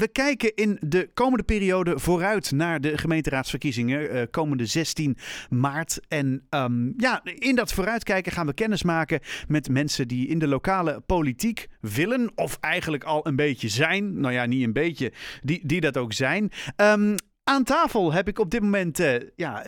[0.00, 5.16] We kijken in de komende periode vooruit naar de gemeenteraadsverkiezingen, uh, komende 16
[5.50, 6.00] maart.
[6.08, 10.48] En um, ja, in dat vooruitkijken gaan we kennis maken met mensen die in de
[10.48, 14.20] lokale politiek willen, of eigenlijk al een beetje zijn.
[14.20, 16.50] Nou ja, niet een beetje, die, die dat ook zijn.
[16.76, 17.14] Um,
[17.44, 19.66] aan tafel heb ik op dit moment uh, ja,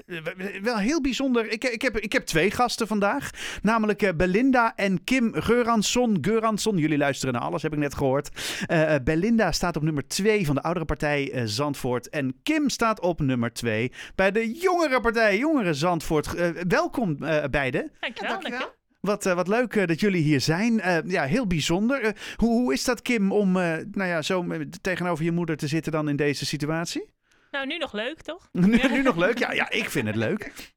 [0.62, 1.50] wel heel bijzonder.
[1.50, 3.30] Ik, ik, heb, ik heb twee gasten vandaag.
[3.62, 6.18] Namelijk uh, Belinda en Kim Geuransson.
[6.20, 8.30] Geuransson, jullie luisteren naar alles, heb ik net gehoord.
[8.70, 12.08] Uh, Belinda staat op nummer 2 van de oudere partij Zandvoort.
[12.08, 16.52] En Kim staat op nummer 2 bij de jongere partij, Jongere Zandvoort.
[16.68, 17.16] welkom
[17.50, 17.90] beiden.
[18.00, 18.32] Dankjewel.
[18.32, 18.74] Ja, dankjewel.
[19.00, 20.72] Wat, uh, wat leuk uh, dat jullie hier zijn.
[20.72, 22.16] Uh, ja, heel bijzonder.
[22.36, 24.46] hoe, hoe is dat, Kim, om nou ja, zo
[24.80, 27.10] tegenover je moeder te zitten dan in deze situatie?
[27.52, 28.48] Nou, nu nog leuk, toch?
[28.52, 29.38] nu, nu nog leuk?
[29.38, 30.72] Ja, ja, ik vind het leuk.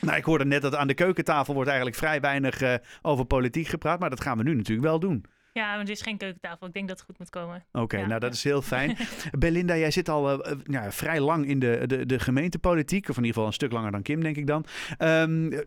[0.00, 3.66] Nou, ik hoorde net dat aan de keukentafel wordt eigenlijk vrij weinig uh, over politiek
[3.66, 4.00] gepraat.
[4.00, 5.24] Maar dat gaan we nu natuurlijk wel doen.
[5.52, 6.66] Ja, maar het is geen keukentafel.
[6.66, 7.66] Ik denk dat het goed moet komen.
[7.72, 8.96] Oké, nou dat is heel fijn.
[9.38, 13.08] Belinda, jij zit al uh, ja, vrij lang in de, de, de gemeentepolitiek.
[13.08, 14.64] Of in ieder geval een stuk langer dan Kim, denk ik dan.
[14.98, 15.60] Um,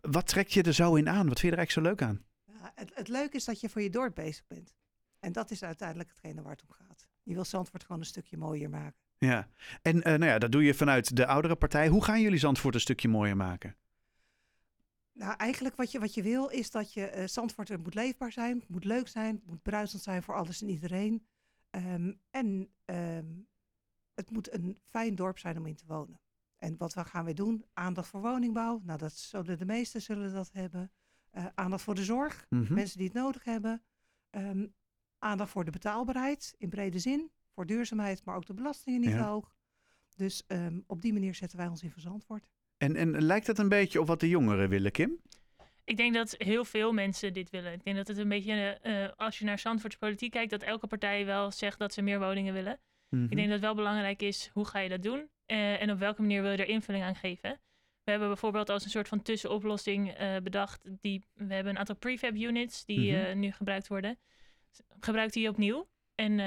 [0.00, 1.28] wat trekt je er zo in aan?
[1.28, 2.24] Wat vind je er eigenlijk zo leuk aan?
[2.44, 4.74] Ja, het, het leuke is dat je voor je dorp bezig bent.
[5.18, 7.08] En dat is uiteindelijk hetgene waar het om gaat.
[7.22, 9.09] Je wil Zandvoort gewoon een stukje mooier maken.
[9.26, 9.48] Ja,
[9.82, 11.88] en uh, nou ja, dat doe je vanuit de oudere partij.
[11.88, 13.76] Hoe gaan jullie Zandvoort een stukje mooier maken?
[15.12, 18.64] Nou, eigenlijk wat je, wat je wil is dat je uh, Zandvoort moet leefbaar zijn,
[18.68, 21.26] moet leuk zijn, moet bruisend zijn voor alles en iedereen.
[21.70, 23.48] Um, en um,
[24.14, 26.20] het moet een fijn dorp zijn om in te wonen.
[26.58, 27.64] En wat gaan we doen?
[27.72, 28.80] Aandacht voor woningbouw.
[28.84, 30.92] Nou, dat zullen de meesten zullen dat hebben.
[31.32, 32.74] Uh, aandacht voor de zorg, mm -hmm.
[32.74, 33.82] mensen die het nodig hebben.
[34.30, 34.74] Um,
[35.18, 39.26] aandacht voor de betaalbaarheid in brede zin voor duurzaamheid, maar ook de belastingen niet ja.
[39.28, 39.54] hoog.
[40.16, 42.50] Dus um, op die manier zetten wij ons in verzandwoord.
[42.76, 45.20] En, en lijkt dat een beetje op wat de jongeren willen, Kim?
[45.84, 47.72] Ik denk dat heel veel mensen dit willen.
[47.72, 50.86] Ik denk dat het een beetje, uh, als je naar Zandvoorts politiek kijkt, dat elke
[50.86, 52.80] partij wel zegt dat ze meer woningen willen.
[53.08, 53.30] Mm -hmm.
[53.30, 55.28] Ik denk dat het wel belangrijk is, hoe ga je dat doen?
[55.46, 57.60] Uh, en op welke manier wil je er invulling aan geven?
[58.04, 61.96] We hebben bijvoorbeeld als een soort van tussenoplossing uh, bedacht, die, we hebben een aantal
[61.96, 63.38] prefab units die mm -hmm.
[63.38, 64.18] nu gebruikt worden.
[65.00, 65.88] Gebruik die opnieuw.
[66.14, 66.38] En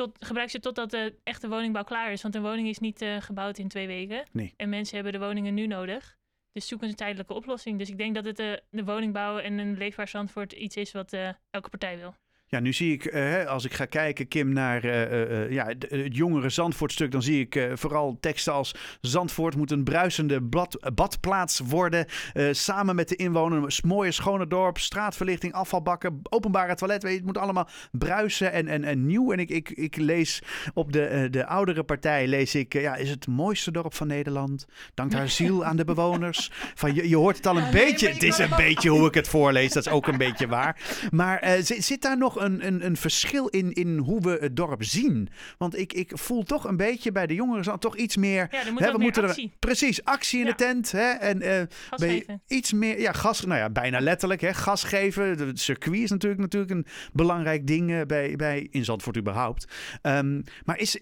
[0.00, 2.22] tot, gebruik ze totdat de echte woningbouw klaar is.
[2.22, 4.24] Want een woning is niet uh, gebouwd in twee weken.
[4.32, 4.54] Nee.
[4.56, 6.18] En mensen hebben de woningen nu nodig.
[6.52, 7.78] Dus zoeken een tijdelijke oplossing.
[7.78, 11.12] Dus ik denk dat het uh, de woningbouw en een leefbaar Zandvoort iets is wat
[11.12, 12.14] uh, elke partij wil.
[12.50, 16.16] Ja, nu zie ik, uh, als ik ga kijken, Kim, naar uh, uh, ja, het
[16.16, 22.06] jongere Zandvoortstuk, dan zie ik vooral teksten als Zandvoort moet een bruisende blad, badplaats worden.
[22.50, 27.02] samen met de inwoners, mooie schone dorp, straatverlichting, afvalbakken, openbare toilet.
[27.02, 29.32] Weet je, het moet allemaal bruisen en, en, en nieuw.
[29.32, 30.42] En ik, ik, ik lees
[30.74, 34.66] op de, de oudere partij, lees ik, ja, is het mooiste dorp van Nederland.
[34.94, 36.50] Dankt haar ziel aan de bewoners.
[36.74, 39.06] Van, je, je hoort het al een ja, beetje, nee, het is een beetje hoe
[39.06, 41.08] ik het voorlees, dat is ook een beetje waar.
[41.10, 44.84] Maar zit, zit daar nog een, een, een verschil in, in hoe we het dorp
[44.84, 45.28] zien.
[45.58, 48.48] Want ik, ik voel toch een beetje bij de jongeren toch iets meer.
[48.50, 49.50] Ja, er moet hè, we moeten actie.
[49.50, 50.50] Er, precies, actie in ja.
[50.50, 50.92] de tent.
[50.92, 52.42] Hè, en uh, gas geven.
[52.46, 54.40] iets meer, ja, gas, nou ja, bijna letterlijk.
[54.40, 55.38] Hè, gas geven.
[55.38, 59.72] Het circuit is natuurlijk, natuurlijk een belangrijk ding uh, bij, bij in Zandvoort überhaupt.
[60.02, 60.98] Um, maar is,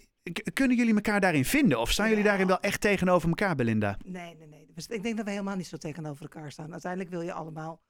[0.52, 1.80] kunnen jullie elkaar daarin vinden?
[1.80, 2.10] Of staan ja.
[2.10, 3.98] jullie daarin wel echt tegenover elkaar, Belinda?
[4.04, 4.66] Nee, nee, nee.
[4.88, 6.72] Ik denk dat we helemaal niet zo tegenover elkaar staan.
[6.72, 7.80] Uiteindelijk wil je allemaal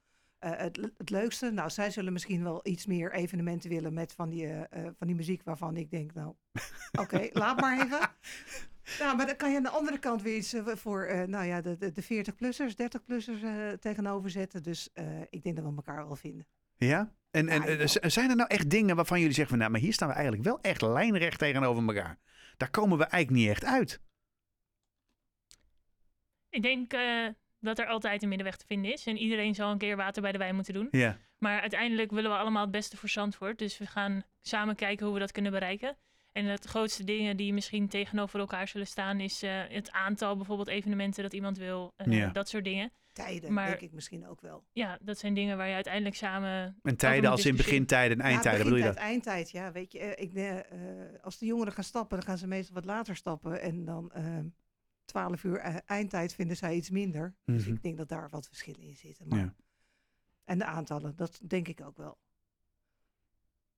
[0.45, 4.29] uh, het, het, leukste, nou, zij zullen misschien wel iets meer evenementen willen met van
[4.29, 6.35] die, uh, van die muziek waarvan ik denk, nou,
[6.91, 7.99] oké, okay, laat maar even.
[8.99, 11.77] Nou, maar dan kan je aan de andere kant weer iets voor, nou ja, de,
[11.77, 14.63] de, de 40-plussers, 30-plussers tegenover zetten.
[14.63, 14.89] Dus
[15.29, 16.47] ik denk dat we elkaar wel vinden.
[16.75, 17.13] Ja?
[17.31, 19.93] En, Ja, en zijn er nou echt dingen waarvan jullie zeggen van, nou, maar hier
[19.93, 22.19] staan we eigenlijk wel echt lijnrecht tegenover elkaar.
[22.57, 24.01] Daar komen we eigenlijk niet echt uit.
[26.49, 27.27] Ik denk eh,
[27.59, 29.05] dat er altijd een middenweg te vinden is.
[29.05, 30.87] En iedereen zal een keer water bij de wijn moeten doen.
[30.91, 31.17] Ja.
[31.37, 33.57] Maar uiteindelijk willen we allemaal het beste voor Zandvoort.
[33.57, 35.97] Dus we gaan samen kijken hoe we dat kunnen bereiken.
[36.31, 39.19] En het grootste dingen die misschien tegenover elkaar zullen staan...
[39.19, 41.93] is eh, het aantal bijvoorbeeld evenementen dat iemand wil.
[41.95, 42.29] eh, Ja.
[42.29, 42.91] Dat soort dingen.
[43.13, 44.63] Tijden, Maar- denk ik misschien ook wel.
[44.71, 46.79] Ja, dat zijn dingen waar je uiteindelijk samen...
[46.83, 48.95] En tijden als in begintijden en eindtijden, ja, bedoel je dat?
[48.95, 49.71] eindtijd, ja.
[49.71, 50.63] Weet je, ik, eh, eh,
[51.21, 53.61] als de jongeren gaan stappen, dan gaan ze meestal wat later stappen.
[53.61, 54.23] En dan eh
[55.09, 57.35] 12 uur eh, eindtijd vinden zij iets minder.
[57.45, 57.73] Dus Mhm.
[57.75, 59.27] ik denk dat daar wat verschillen in zitten.
[59.27, 59.53] Maar, Ja.
[60.43, 62.17] En de aantallen, dat denk ik ook wel.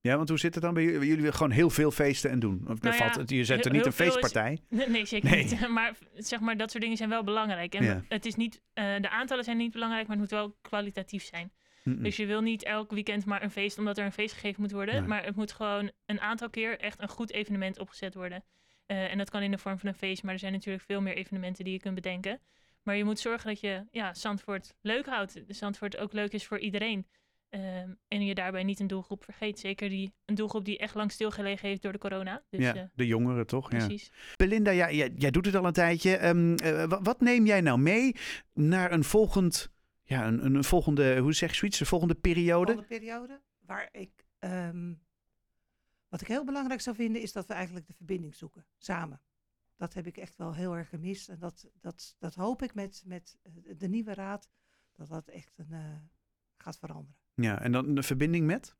[0.01, 0.99] Ja, want hoe zit het dan bij jullie?
[0.99, 2.59] Jullie willen gewoon heel veel feesten en doen.
[2.67, 4.59] Of Nou ja, valt het, je zet er niet een is- feestpartij.
[4.87, 5.43] Nee, zeker Nee.
[5.43, 5.67] niet.
[5.69, 7.75] Maar zeg maar, dat soort dingen zijn wel belangrijk.
[7.75, 8.03] En Ja.
[8.07, 11.51] het is niet, eh, de aantallen zijn niet belangrijk, maar het moet wel kwalitatief zijn.
[11.83, 14.71] Dus je wil niet elk weekend maar een feest, omdat er een feest gegeven moet
[14.71, 14.95] worden.
[14.95, 15.07] Nee.
[15.07, 18.43] Maar het moet gewoon een aantal keer echt een goed evenement opgezet worden.
[18.91, 21.01] Eh, en dat kan in de vorm van een feest, maar er zijn natuurlijk veel
[21.01, 22.39] meer evenementen die je kunt bedenken.
[22.83, 25.41] Maar je moet zorgen dat je ja, Zandvoort leuk houdt.
[25.47, 27.07] Zandvoort ook leuk is voor iedereen.
[27.49, 29.59] Ehm, en je daarbij niet een doelgroep vergeet.
[29.59, 32.43] Zeker die, een doelgroep die echt lang stilgelegen heeft door de corona.
[32.49, 33.69] Dus, ja, eh, de jongeren toch?
[33.69, 34.09] precies.
[34.13, 34.33] Ja.
[34.35, 36.15] Belinda, ja, jij, jij doet het al een tijdje.
[36.17, 38.15] Ehm, eh, wa- wat neem jij nou mee
[38.53, 39.71] naar een volgend,
[40.03, 42.73] ja, een, een volgende, hoe zeg je zoiets, een volgende periode?
[42.73, 43.41] Volgende periode.
[43.65, 44.93] Waar ik, ehm,
[46.11, 49.21] wat ik heel belangrijk zou vinden, is dat we eigenlijk de verbinding zoeken, samen.
[49.75, 51.29] Dat heb ik echt wel heel erg gemist.
[51.29, 54.49] En dat, dat, dat hoop ik met, met eh, de nieuwe raad,
[54.93, 55.95] dat dat echt een, eh,
[56.57, 57.15] gaat veranderen.
[57.33, 58.75] Ja, en dan de verbinding met?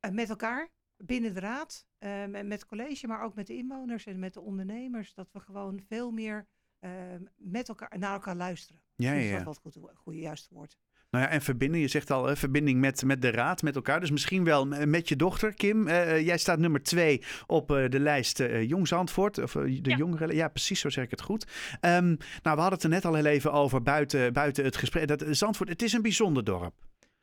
[0.00, 4.06] En met elkaar, binnen de raad, en met het college, maar ook met de inwoners
[4.06, 6.46] en met de ondernemers, dat we gewoon veel meer
[6.78, 8.82] ehm, met elkaar, naar elkaar luisteren.
[8.94, 9.38] Ja, Dus ja, dat ja.
[9.38, 10.78] is wel het goede, goede juiste woord.
[11.10, 14.00] Nou ja, en verbinding, je zegt al, hè, verbinding met, met de raad, met elkaar.
[14.00, 15.86] Dus misschien wel met je dochter, Kim.
[15.88, 19.38] Eh, eh, jij staat nummer twee op eh, de lijst Jong Zandvoort.
[19.38, 19.96] Of de Ja.
[19.96, 20.34] jongeren.
[20.34, 21.46] Ja, precies, zo zeg ik het goed.
[21.80, 25.08] Ehm, nou, we hadden het er net al heel even over buiten, buiten het gesprek.
[25.08, 26.74] Dat, Zandvoort, het is een bijzonder dorp.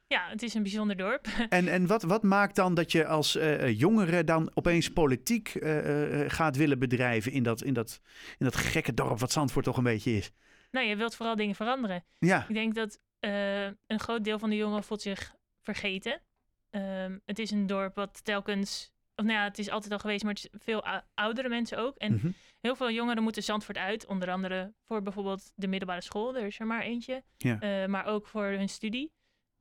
[0.07, 1.27] Ja, het is een bijzonder dorp.
[1.49, 5.53] En, en wat, wat maakt dan dat je als jongere dan opeens politiek
[6.27, 7.99] gaat willen bedrijven in dat, in, dat,
[8.37, 10.31] in dat gekke dorp wat Zandvoort toch een beetje is?
[10.71, 12.03] nou, je wilt vooral dingen veranderen.
[12.19, 16.21] Ja, Ik denk dat eh, een groot deel van de jongeren voelt zich vergeten.
[16.69, 18.93] Ehm, het is een dorp wat telkens...
[19.15, 21.77] Of nou ja, het is altijd al geweest, maar het is veel ou- oudere mensen
[21.77, 21.97] ook.
[21.97, 22.29] En mhm.
[22.61, 24.05] heel veel jongeren moeten Zandvoort uit.
[24.05, 26.35] Onder andere voor bijvoorbeeld de middelbare school.
[26.35, 27.23] Er is er maar eentje.
[27.37, 27.59] Ja.
[27.59, 29.11] Eh, maar ook voor hun studie.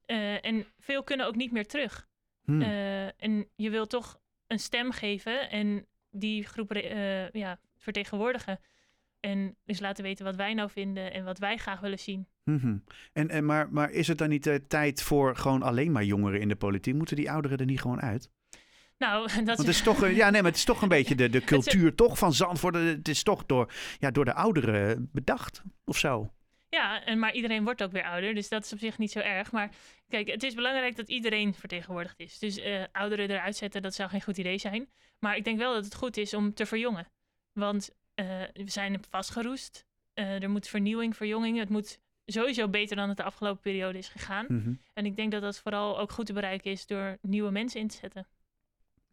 [0.04, 2.08] Eh, en veel kunnen ook niet meer terug.
[2.44, 2.62] Hm.
[2.62, 6.72] Eh, en je wil toch een stem geven en die groep
[7.32, 8.60] ja, vertegenwoordigen.
[9.24, 12.26] En dus laten weten wat wij nou vinden en wat wij graag willen zien.
[12.44, 12.76] Mhm.
[13.12, 16.40] en, en, maar, maar is het dan niet eh, tijd voor gewoon alleen maar jongeren
[16.40, 16.94] in de politiek?
[16.94, 18.30] Moeten die ouderen er niet gewoon uit?
[18.98, 21.14] Nou, dat Want het is toch, een- ja, nee, maar het is toch een beetje
[21.14, 22.74] de, de cultuur toch van Zandvoort.
[22.74, 26.32] Het is toch door, ja, door de ouderen bedacht of zo.
[26.68, 29.18] Ja, en, maar iedereen wordt ook weer ouder, dus dat is op zich niet zo
[29.18, 29.52] erg.
[29.52, 29.70] Maar
[30.08, 32.38] kijk, het is belangrijk dat iedereen vertegenwoordigd is.
[32.38, 34.88] Dus eh, ouderen eruit zetten, dat zou geen goed idee zijn.
[35.18, 37.06] Maar ik denk wel dat het goed is om te verjongen.
[37.52, 39.86] Want we zijn vastgeroest.
[40.14, 41.58] Eh, er moet vernieuwing, verjonging.
[41.58, 44.46] Het moet sowieso beter dan het de afgelopen periode is gegaan.
[44.48, 44.74] Mhm.
[44.92, 47.88] En ik denk dat dat vooral ook goed te bereiken is door nieuwe mensen in
[47.88, 48.26] te zetten.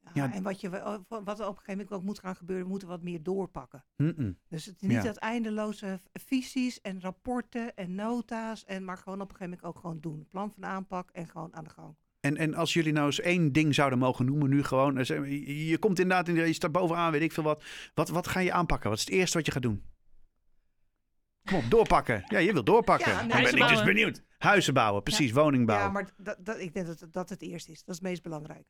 [0.03, 0.33] Ja, Ja.
[0.33, 2.87] En wat, je, wat er op een gegeven moment ook moet gaan gebeuren, we moeten
[2.87, 3.85] wat meer doorpakken.
[4.47, 5.01] Dus het is niet Ja.
[5.03, 9.81] dat eindeloze visies en rapporten en nota's, en, maar gewoon op een gegeven moment ook
[9.81, 10.27] gewoon doen.
[10.29, 11.95] Plan van aanpak en gewoon aan de gang.
[12.21, 14.95] En, en als jullie nou eens één ding zouden mogen noemen, nu gewoon.
[15.67, 17.63] Je, komt inderdaad, in de- je staat bovenaan, weet ik veel wat.
[17.93, 18.09] wat.
[18.09, 18.89] Wat ga je aanpakken?
[18.89, 19.83] Wat is het eerste wat je gaat doen?
[21.45, 22.23] Kom op, doorpakken.
[22.27, 23.11] Ja, je wilt doorpakken.
[23.11, 24.23] Ja, Dan nee, ben ik dus benieuwd.
[24.37, 25.91] Huizen bouwen, precies, woning Ja, bouwen.
[25.91, 27.77] maar dat, dat, ik denk dat dat het eerste is.
[27.83, 28.67] Dat is het meest belangrijk.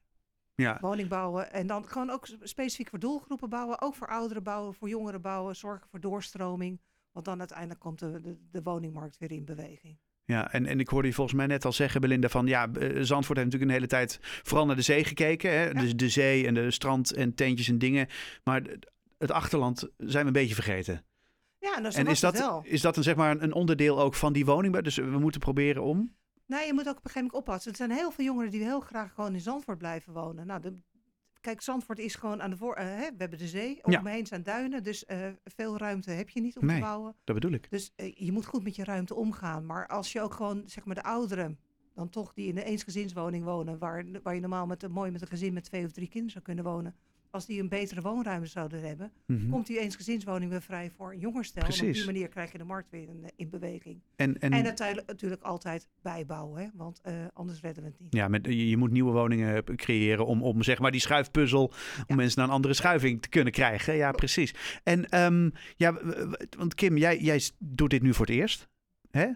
[0.56, 0.78] Ja.
[0.82, 3.82] Woning bouwen en dan gewoon ook specifiek voor doelgroepen bouwen.
[3.82, 5.56] Ook voor ouderen bouwen, voor jongeren bouwen.
[5.56, 6.82] Zorgen voor doorstroming.
[7.12, 9.98] Want dan uiteindelijk komt de, de, de woningmarkt weer in beweging.
[10.32, 12.90] Ja, en, en ik hoorde je volgens mij net al zeggen, Belinda, van ja, eh,
[13.02, 15.52] Zandvoort heeft natuurlijk een hele tijd vooral naar de zee gekeken.
[15.52, 15.74] Hè?
[15.74, 18.08] Dus de zee en de strand en tentjes en dingen.
[18.44, 18.62] Maar
[19.18, 21.06] het achterland zijn we een beetje vergeten.
[21.60, 22.62] Ja, en, dat en is dat, wel.
[22.66, 24.82] is dat een, zeg maar, een onderdeel ook van die woningbouw?
[24.82, 26.16] Dus we moeten proberen om.
[26.46, 27.72] Nee, je moet ook op een gegeven moment oppassen.
[27.72, 30.48] Er zijn heel veel jongeren die heel graag gewoon in Zandvoort blijven wonen.
[30.48, 30.78] Nou, de,
[31.42, 32.74] kijk, Zandvoort is gewoon aan de voor.
[32.76, 34.02] eh, hè, we hebben de zee, Ja.
[34.02, 34.84] me heen zijn duinen.
[34.84, 36.76] Dus eh, veel ruimte heb je niet om Nee.
[36.76, 37.16] te bouwen.
[37.24, 37.68] Dat bedoel ik.
[37.70, 39.66] Dus eh, je moet goed met je ruimte omgaan.
[39.66, 41.60] Maar als je ook gewoon, zeg maar, de ouderen,
[41.94, 45.22] dan toch die in een eensgezinswoning wonen, waar, waar je normaal met een, mooi met
[45.22, 46.96] een gezin met twee of drie kinderen zou kunnen wonen.
[47.32, 49.50] Als die een betere woonruimte zouden hebben, Mhm.
[49.50, 51.64] komt die eensgezinswoning weer vrij voor een jonger stel.
[51.64, 54.02] En op die manier krijg je de markt weer in, in beweging.
[54.16, 56.68] En, en, En natuurlijk, natuurlijk altijd bijbouwen, hè?
[56.74, 58.14] want eh, anders redden we het niet.
[58.14, 61.74] ja, met, je, moet nieuwe woningen eh, creëren om, om zeg maar die schuifpuzzel, om
[62.08, 62.16] Ja.
[62.16, 63.96] mensen naar een andere schuiving te kunnen krijgen.
[63.96, 64.54] Ja, precies.
[64.84, 66.00] En ehm, ja,
[66.58, 68.68] want Kim, jij, jij doet dit nu voor het eerst.
[69.12, 69.28] Hè?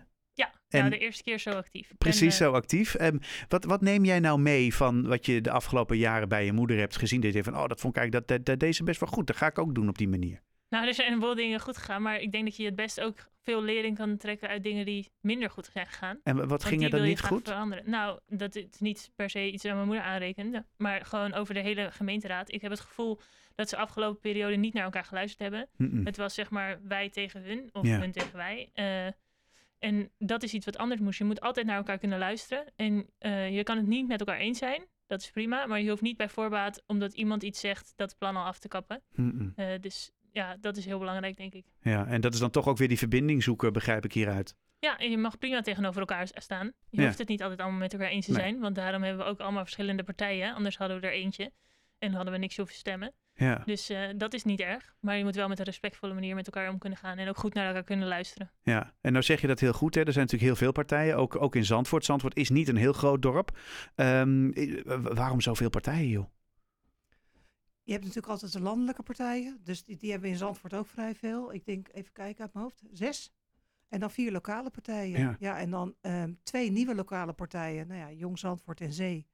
[0.75, 1.91] Ja, En- nou, de eerste keer zo actief.
[1.97, 2.95] Precies, ben, eh, zo actief.
[2.95, 3.17] Ehm,
[3.47, 6.77] wat, wat neem jij nou mee van wat je de afgelopen jaren bij je moeder
[6.77, 7.21] hebt gezien?
[7.21, 9.27] Dat je van, oh, dat vond ik eigenlijk dat, dat, dat deze best wel goed.
[9.27, 10.41] Dat ga ik ook doen op die manier.
[10.69, 13.29] Nou, er zijn wel dingen goed gegaan, maar ik denk dat je het best ook
[13.43, 16.19] veel lering kan trekken uit dingen die minder goed zijn gegaan.
[16.23, 17.47] En wat Want ging er dan niet goed?
[17.47, 17.89] veranderen.
[17.89, 21.59] Nou, dat is niet per se iets aan mijn moeder aanrekenen, maar gewoon over de
[21.59, 22.51] hele gemeenteraad.
[22.53, 23.19] Ik heb het gevoel
[23.55, 25.67] dat ze afgelopen periode niet naar elkaar geluisterd hebben.
[26.05, 27.99] Het was zeg maar wij tegen hun of Ja.
[27.99, 28.69] hun tegen wij.
[28.73, 29.07] Eh,
[29.85, 31.17] en dat is iets wat anders moest.
[31.17, 32.65] Je moet altijd naar elkaar kunnen luisteren.
[32.75, 34.85] En eh, je kan het niet met elkaar eens zijn.
[35.07, 35.65] Dat is prima.
[35.65, 38.67] Maar je hoeft niet bij voorbaat, omdat iemand iets zegt, dat plan al af te
[38.67, 39.01] kappen.
[39.55, 41.65] Eh, dus ja, dat is heel belangrijk, denk ik.
[41.81, 44.55] Ja, en dat is dan toch ook weer die verbinding zoeken, begrijp ik hieruit.
[44.79, 46.71] Ja, en je mag prima tegenover elkaar staan.
[46.89, 47.05] Je Ja.
[47.05, 48.41] hoeft het niet altijd allemaal met elkaar eens te Nee.
[48.41, 48.59] zijn.
[48.59, 50.53] Want daarom hebben we ook allemaal verschillende partijen.
[50.53, 51.51] Anders hadden we er eentje.
[51.99, 53.13] En hadden we niks hoeven stemmen.
[53.37, 53.61] Ja.
[53.65, 54.95] Dus uh, dat is niet erg.
[54.99, 57.17] Maar je moet wel met een respectvolle manier met elkaar om kunnen gaan.
[57.17, 58.51] En ook goed naar elkaar kunnen luisteren.
[58.61, 59.95] Ja, en nou zeg je dat heel goed.
[59.95, 60.03] Hè?
[60.03, 62.05] Er zijn natuurlijk heel veel partijen, ook, ook in Zandvoort.
[62.05, 63.57] Zandvoort is niet een heel groot dorp.
[63.95, 64.53] Um,
[65.01, 66.25] waarom zoveel partijen, joh?
[67.83, 69.59] Je hebt natuurlijk altijd de landelijke partijen.
[69.63, 71.53] Dus die, die hebben in Zandvoort ook vrij veel.
[71.53, 73.33] Ik denk, even kijken uit mijn hoofd, zes.
[73.87, 75.19] En dan vier lokale partijen.
[75.19, 77.87] Ja, ja en dan um, twee nieuwe lokale partijen.
[77.87, 79.27] Nou ja, Jong Zandvoort en Zee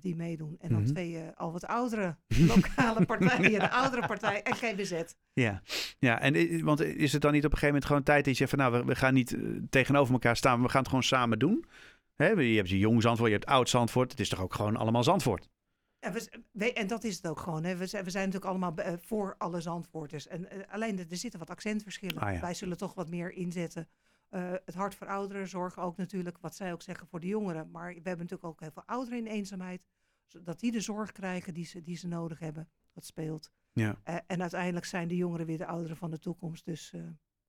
[0.00, 0.56] die meedoen.
[0.58, 0.94] En dan mm -hmm.
[0.94, 2.16] twee uh, al wat oudere
[2.54, 5.02] lokale partijen, de oudere partij en GBZ.
[5.32, 5.62] Ja,
[5.98, 8.38] ja en want is het dan niet op een gegeven moment gewoon tijd dat je
[8.38, 11.04] zegt van nou, we, we gaan niet uh, tegenover elkaar staan, we gaan het gewoon
[11.04, 11.64] samen doen?
[12.14, 12.28] Hè?
[12.28, 15.04] Je hebt je jong Zandvoort, je hebt oud Zandvoort, het is toch ook gewoon allemaal
[15.04, 15.48] Zandvoort?
[15.98, 16.12] Ja,
[16.52, 17.64] we, en dat is het ook gewoon.
[17.64, 17.76] Hè.
[17.76, 20.26] We, zijn, we zijn natuurlijk allemaal uh, voor alle Zandvoorters.
[20.26, 22.18] En alleen er zitten wat accentverschillen.
[22.18, 22.40] Ah, ja.
[22.40, 23.88] Wij zullen toch wat meer inzetten.
[24.30, 27.70] Uh, het hart voor ouderen zorgen ook natuurlijk, wat zij ook zeggen, voor de jongeren.
[27.70, 29.86] Maar we hebben natuurlijk ook heel veel ouderen in eenzaamheid.
[30.26, 32.68] Zodat die de zorg krijgen die ze, die ze nodig hebben.
[32.92, 33.50] Dat speelt.
[33.72, 33.96] Ja.
[34.26, 36.64] en uiteindelijk zijn de jongeren weer de ouderen van de toekomst.
[36.64, 36.94] Dus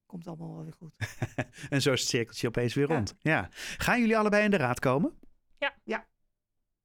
[0.06, 0.96] komt allemaal wel weer goed.
[1.70, 3.16] en zo is het cirkeltje opeens weer rond.
[3.20, 3.32] Ja.
[3.32, 3.50] ja.
[3.78, 5.20] Gaan jullie allebei in de raad komen?
[5.58, 5.76] Ja.
[5.84, 6.08] Ja.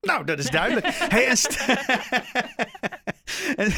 [0.00, 0.86] Nou, dat is duidelijk.
[1.14, 1.60] hey, en st-
[3.62, 3.72] en,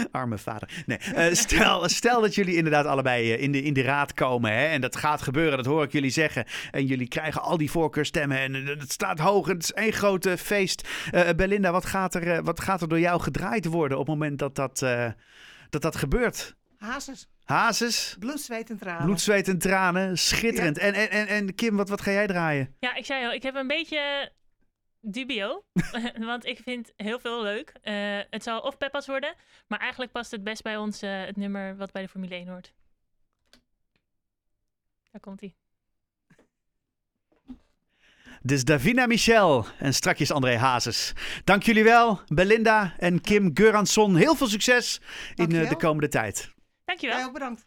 [0.10, 0.68] arme vader.
[0.86, 4.52] Nee, uh, stel, stel dat jullie inderdaad allebei uh, in, de, in de raad komen.
[4.52, 6.44] Hè, en dat gaat gebeuren, dat hoor ik jullie zeggen.
[6.70, 8.38] En jullie krijgen al die voorkeurstemmen.
[8.38, 9.46] En uh, het staat hoog.
[9.46, 10.88] Het is één grote feest.
[11.36, 14.54] Belinda, wat gaat, er, wat gaat er door jou gedraaid worden op het moment dat
[14.54, 14.78] dat,
[15.70, 16.56] dat, dat gebeurt?
[16.78, 17.28] Hazes.
[17.44, 18.16] Hazes.
[18.18, 19.04] Bloed, zweet en tranen.
[19.04, 20.18] Bloed, zweet en tranen.
[20.18, 20.76] Schitterend.
[20.76, 20.82] Ja.
[20.82, 22.74] En, en, en, en Kim, wat, wat ga jij draaien?
[22.80, 24.30] Ja, ik zei al, ik heb een beetje
[25.12, 25.64] dubio.
[26.18, 27.72] want ik vind heel veel leuk.
[27.84, 29.34] Uh, het zal of Peppas worden,
[29.66, 32.48] maar eigenlijk past het best bij ons uh, het nummer wat bij de Formule 1
[32.48, 32.72] hoort.
[35.10, 35.54] Daar komt hij.
[38.42, 41.12] Dus Davina Michel en strakjes André Hazes.
[41.44, 44.16] Dank jullie wel, Belinda en Kim Geuransson.
[44.16, 45.00] Heel veel succes
[45.34, 46.54] in uh, de komende tijd.
[46.84, 47.26] Dankjewel.
[47.26, 47.66] Ook bedankt.